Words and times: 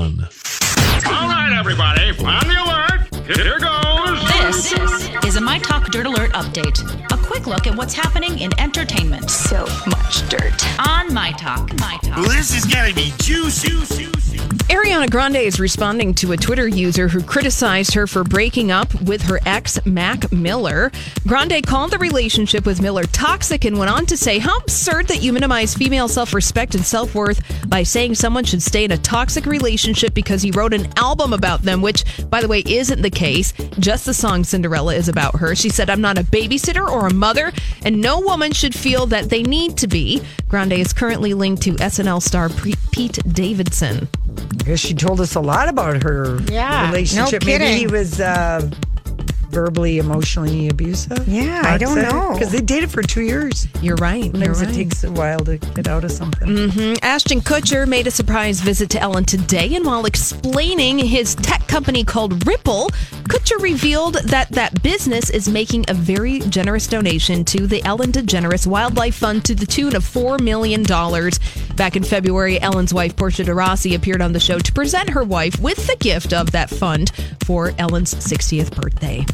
All 0.00 0.06
right, 0.06 1.54
everybody, 1.58 2.08
on 2.24 2.48
the 2.48 2.56
alert. 2.56 3.36
Here 3.36 3.58
goes. 3.58 4.30
This 4.30 5.26
is 5.26 5.36
a 5.36 5.42
My 5.42 5.58
Talk 5.58 5.90
Dirt 5.90 6.06
Alert 6.06 6.32
update. 6.32 6.80
A 7.12 7.18
quick 7.26 7.46
look 7.46 7.66
at 7.66 7.76
what's 7.76 7.92
happening 7.92 8.38
in 8.38 8.50
entertainment. 8.58 9.30
So 9.30 9.66
much 9.86 10.26
dirt. 10.30 10.64
On 10.88 11.12
My 11.12 11.32
Talk. 11.32 11.78
My 11.78 11.98
Talk. 12.02 12.26
This 12.28 12.56
is 12.56 12.64
gonna 12.64 12.94
be 12.94 13.12
juicy. 13.18 14.19
Ariana 14.70 15.10
Grande 15.10 15.38
is 15.38 15.58
responding 15.58 16.14
to 16.14 16.30
a 16.30 16.36
Twitter 16.36 16.68
user 16.68 17.08
who 17.08 17.24
criticized 17.24 17.92
her 17.94 18.06
for 18.06 18.22
breaking 18.22 18.70
up 18.70 18.94
with 19.02 19.20
her 19.22 19.40
ex, 19.44 19.84
Mac 19.84 20.30
Miller. 20.30 20.92
Grande 21.26 21.66
called 21.66 21.90
the 21.90 21.98
relationship 21.98 22.64
with 22.66 22.80
Miller 22.80 23.02
toxic 23.02 23.64
and 23.64 23.76
went 23.76 23.90
on 23.90 24.06
to 24.06 24.16
say 24.16 24.38
how 24.38 24.58
absurd 24.58 25.08
that 25.08 25.24
you 25.24 25.32
minimize 25.32 25.74
female 25.74 26.06
self 26.06 26.32
respect 26.32 26.76
and 26.76 26.84
self 26.86 27.16
worth 27.16 27.42
by 27.68 27.82
saying 27.82 28.14
someone 28.14 28.44
should 28.44 28.62
stay 28.62 28.84
in 28.84 28.92
a 28.92 28.98
toxic 28.98 29.44
relationship 29.44 30.14
because 30.14 30.40
he 30.40 30.52
wrote 30.52 30.72
an 30.72 30.86
album 30.96 31.32
about 31.32 31.62
them, 31.62 31.82
which, 31.82 32.04
by 32.30 32.40
the 32.40 32.46
way, 32.46 32.62
isn't 32.64 33.02
the 33.02 33.10
case. 33.10 33.52
Just 33.80 34.06
the 34.06 34.14
song 34.14 34.44
Cinderella 34.44 34.94
is 34.94 35.08
about 35.08 35.34
her. 35.34 35.56
She 35.56 35.68
said, 35.68 35.90
I'm 35.90 36.00
not 36.00 36.16
a 36.16 36.22
babysitter 36.22 36.88
or 36.88 37.08
a 37.08 37.12
mother, 37.12 37.52
and 37.82 38.00
no 38.00 38.20
woman 38.20 38.52
should 38.52 38.76
feel 38.76 39.06
that 39.06 39.30
they 39.30 39.42
need 39.42 39.76
to 39.78 39.88
be. 39.88 40.22
Grande 40.46 40.74
is 40.74 40.92
currently 40.92 41.34
linked 41.34 41.62
to 41.62 41.72
SNL 41.72 42.22
star 42.22 42.48
Pete 42.92 43.18
Davidson. 43.32 44.06
I 44.38 44.62
guess 44.64 44.80
she 44.80 44.94
told 44.94 45.20
us 45.20 45.34
a 45.34 45.40
lot 45.40 45.68
about 45.68 46.02
her 46.02 46.40
Yeah, 46.42 46.82
no 46.82 46.86
relationship. 46.92 47.44
Maybe 47.44 47.78
he 47.78 47.86
was 47.86 48.20
uh, 48.20 48.68
verbally, 49.50 49.98
emotionally 49.98 50.68
abusive. 50.68 51.26
Yeah, 51.26 51.62
I 51.64 51.76
don't 51.76 51.96
know. 52.00 52.32
Because 52.34 52.52
they 52.52 52.60
dated 52.60 52.90
for 52.90 53.02
two 53.02 53.22
years. 53.22 53.66
You're 53.82 53.96
right. 53.96 54.32
You're 54.34 54.54
right. 54.54 54.68
it 54.68 54.74
takes 54.74 55.02
a 55.04 55.10
while 55.10 55.40
to 55.40 55.58
get 55.58 55.88
out 55.88 56.04
of 56.04 56.12
something. 56.12 56.96
Ashton 57.02 57.40
Kutcher 57.40 57.86
made 57.86 58.06
a 58.06 58.10
surprise 58.10 58.60
visit 58.60 58.90
to 58.90 59.00
Ellen 59.00 59.24
today, 59.24 59.74
and 59.74 59.84
while 59.84 60.06
explaining 60.06 60.98
his 60.98 61.34
tech 61.34 61.66
company 61.66 62.04
called 62.04 62.46
Ripple, 62.46 62.90
Kutcher 63.24 63.60
revealed 63.60 64.14
that 64.24 64.50
that 64.50 64.82
business 64.82 65.30
is 65.30 65.48
making 65.48 65.84
a 65.88 65.94
very 65.94 66.40
generous 66.40 66.86
donation 66.86 67.44
to 67.46 67.66
the 67.66 67.82
Ellen 67.84 68.12
DeGeneres 68.12 68.66
Wildlife 68.66 69.16
Fund 69.16 69.44
to 69.46 69.54
the 69.54 69.66
tune 69.66 69.96
of 69.96 70.04
$4 70.04 70.40
million. 70.40 70.84
Back 71.80 71.96
in 71.96 72.02
February, 72.04 72.60
Ellen's 72.60 72.92
wife, 72.92 73.16
Portia 73.16 73.42
de 73.42 73.54
Rossi, 73.54 73.94
appeared 73.94 74.20
on 74.20 74.34
the 74.34 74.38
show 74.38 74.58
to 74.58 74.70
present 74.74 75.08
her 75.08 75.24
wife 75.24 75.58
with 75.60 75.86
the 75.86 75.96
gift 75.96 76.34
of 76.34 76.50
that 76.50 76.68
fund 76.68 77.10
for 77.46 77.72
Ellen's 77.78 78.12
60th 78.12 78.78
birthday. 78.78 79.24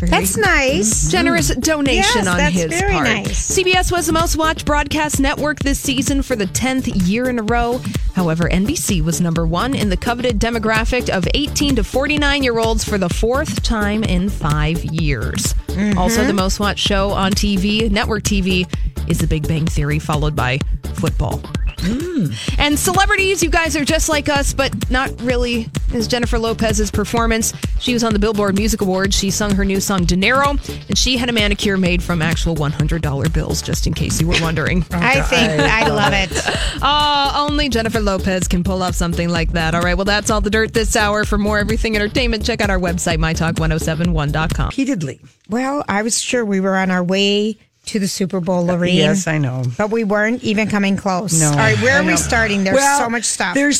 Very 0.00 0.10
That's 0.10 0.36
nice. 0.36 1.12
generous 1.12 1.54
donation 1.54 2.02
Yes, 2.24 2.26
on 2.26 2.38
that's 2.38 2.56
his 2.56 2.72
very 2.80 2.92
part. 2.92 3.04
nice. 3.04 3.56
CBS 3.56 3.92
was 3.92 4.08
the 4.08 4.12
most 4.12 4.36
watched 4.36 4.64
broadcast 4.66 5.20
network 5.20 5.60
this 5.60 5.78
season 5.78 6.22
for 6.22 6.34
the 6.34 6.46
10th 6.46 7.08
year 7.08 7.28
in 7.30 7.38
a 7.38 7.44
row. 7.44 7.80
However, 8.16 8.48
NBC 8.48 9.00
was 9.04 9.20
number 9.20 9.46
one 9.46 9.72
in 9.72 9.88
the 9.88 9.96
coveted 9.96 10.40
demographic 10.40 11.08
of 11.08 11.28
18 11.34 11.76
to 11.76 11.84
49 11.84 12.42
year 12.42 12.58
olds 12.58 12.82
for 12.82 12.98
the 12.98 13.08
fourth 13.08 13.62
time 13.62 14.02
in 14.02 14.28
five 14.28 14.84
years. 14.84 15.54
Mm-hmm. 15.68 15.96
Also, 15.96 16.24
the 16.24 16.32
most 16.32 16.58
watched 16.58 16.84
show 16.84 17.10
on 17.10 17.30
TV, 17.30 17.88
network 17.92 18.24
TV, 18.24 18.66
is 19.08 19.18
The 19.18 19.28
Big 19.28 19.46
Bang 19.46 19.66
Theory, 19.66 20.00
followed 20.00 20.34
by 20.34 20.58
football. 20.94 21.40
Mm. 21.82 22.58
And 22.58 22.78
celebrities, 22.78 23.42
you 23.42 23.50
guys 23.50 23.76
are 23.76 23.84
just 23.84 24.08
like 24.08 24.28
us, 24.28 24.54
but 24.54 24.90
not 24.90 25.10
really. 25.20 25.68
Is 25.92 26.08
Jennifer 26.08 26.38
Lopez's 26.38 26.90
performance. 26.90 27.52
She 27.78 27.92
was 27.92 28.02
on 28.02 28.14
the 28.14 28.18
Billboard 28.18 28.56
Music 28.56 28.80
Awards. 28.80 29.14
She 29.14 29.30
sung 29.30 29.54
her 29.54 29.64
new 29.64 29.78
song 29.78 30.04
Dinero, 30.04 30.56
and 30.88 30.96
she 30.96 31.18
had 31.18 31.28
a 31.28 31.32
manicure 31.32 31.76
made 31.76 32.02
from 32.02 32.22
actual 32.22 32.56
$100 32.56 33.32
bills, 33.34 33.60
just 33.60 33.86
in 33.86 33.92
case 33.92 34.18
you 34.18 34.26
were 34.26 34.40
wondering. 34.40 34.86
I 34.90 35.20
think 35.20 35.50
I 35.60 35.88
love 35.88 36.14
it. 36.14 36.82
Uh, 36.82 37.46
only 37.46 37.68
Jennifer 37.68 38.00
Lopez 38.00 38.48
can 38.48 38.64
pull 38.64 38.82
off 38.82 38.94
something 38.94 39.28
like 39.28 39.52
that. 39.52 39.74
All 39.74 39.82
right, 39.82 39.94
well, 39.94 40.06
that's 40.06 40.30
all 40.30 40.40
the 40.40 40.48
dirt 40.48 40.72
this 40.72 40.96
hour. 40.96 41.24
For 41.26 41.36
more 41.36 41.58
everything 41.58 41.94
entertainment, 41.94 42.46
check 42.46 42.62
out 42.62 42.70
our 42.70 42.78
website, 42.78 43.18
mytalk1071.com. 43.18 44.68
Repeatedly. 44.68 45.20
Well, 45.50 45.84
I 45.88 46.02
was 46.02 46.18
sure 46.18 46.44
we 46.44 46.60
were 46.60 46.76
on 46.76 46.90
our 46.90 47.04
way 47.04 47.58
to 47.86 47.98
the 47.98 48.08
Super 48.08 48.40
Bowl, 48.40 48.64
Lorraine. 48.66 48.96
Yes, 48.96 49.26
I 49.26 49.38
know. 49.38 49.64
But 49.76 49.90
we 49.90 50.04
weren't 50.04 50.42
even 50.44 50.68
coming 50.68 50.96
close. 50.96 51.38
No, 51.38 51.50
All 51.50 51.56
right, 51.56 51.76
where 51.82 51.96
I 51.96 52.00
are 52.00 52.04
we 52.04 52.16
starting? 52.16 52.64
There's 52.64 52.76
Well, 52.76 53.00
so 53.00 53.08
much 53.08 53.24
stuff. 53.24 53.54
There's 53.54 53.70